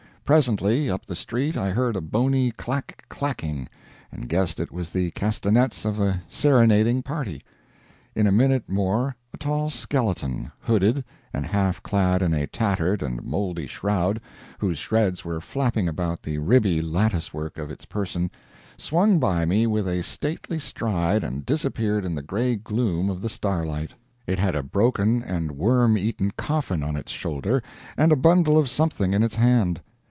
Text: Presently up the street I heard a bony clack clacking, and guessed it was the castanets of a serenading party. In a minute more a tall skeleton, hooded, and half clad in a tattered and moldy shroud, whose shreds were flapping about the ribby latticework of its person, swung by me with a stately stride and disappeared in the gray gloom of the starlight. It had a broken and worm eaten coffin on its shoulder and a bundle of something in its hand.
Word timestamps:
Presently 0.23 0.89
up 0.89 1.05
the 1.05 1.13
street 1.15 1.57
I 1.57 1.71
heard 1.71 1.97
a 1.97 1.99
bony 1.99 2.51
clack 2.51 3.03
clacking, 3.09 3.67
and 4.13 4.29
guessed 4.29 4.61
it 4.61 4.71
was 4.71 4.89
the 4.89 5.11
castanets 5.11 5.83
of 5.83 5.99
a 5.99 6.21
serenading 6.29 7.03
party. 7.03 7.43
In 8.15 8.25
a 8.25 8.31
minute 8.31 8.69
more 8.69 9.17
a 9.33 9.37
tall 9.37 9.69
skeleton, 9.69 10.49
hooded, 10.61 11.03
and 11.33 11.45
half 11.45 11.83
clad 11.83 12.21
in 12.21 12.33
a 12.33 12.47
tattered 12.47 13.03
and 13.03 13.21
moldy 13.23 13.67
shroud, 13.67 14.21
whose 14.57 14.77
shreds 14.77 15.25
were 15.25 15.41
flapping 15.41 15.89
about 15.89 16.23
the 16.23 16.37
ribby 16.37 16.81
latticework 16.81 17.57
of 17.57 17.69
its 17.69 17.83
person, 17.83 18.31
swung 18.77 19.19
by 19.19 19.43
me 19.43 19.67
with 19.67 19.85
a 19.85 20.01
stately 20.01 20.59
stride 20.59 21.25
and 21.25 21.45
disappeared 21.45 22.05
in 22.05 22.15
the 22.15 22.23
gray 22.23 22.55
gloom 22.55 23.09
of 23.09 23.19
the 23.19 23.27
starlight. 23.27 23.95
It 24.27 24.39
had 24.39 24.55
a 24.55 24.63
broken 24.63 25.21
and 25.23 25.51
worm 25.57 25.97
eaten 25.97 26.31
coffin 26.37 26.83
on 26.83 26.95
its 26.95 27.11
shoulder 27.11 27.61
and 27.97 28.13
a 28.13 28.15
bundle 28.15 28.57
of 28.57 28.69
something 28.69 29.11
in 29.11 29.23
its 29.23 29.35
hand. 29.35 29.81